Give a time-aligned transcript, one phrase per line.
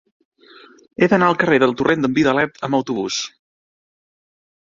[1.03, 3.19] He d'anar al carrer del Torrent d'en Vidalet amb autobús.